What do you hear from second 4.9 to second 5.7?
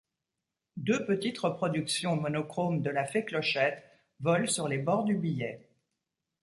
du billet.